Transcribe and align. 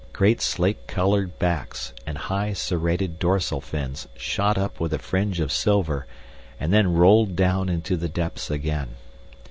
Great 0.13 0.41
slate 0.41 0.87
colored 0.87 1.37
backs 1.37 1.93
and 2.07 2.17
high 2.17 2.53
serrated 2.53 3.19
dorsal 3.19 3.61
fins 3.61 4.07
shot 4.17 4.57
up 4.57 4.79
with 4.79 4.91
a 4.95 4.97
fringe 4.97 5.39
of 5.39 5.51
silver, 5.51 6.07
and 6.59 6.73
then 6.73 6.91
rolled 6.95 7.35
down 7.35 7.69
into 7.69 7.95
the 7.95 8.09
depths 8.09 8.49
again. 8.49 8.95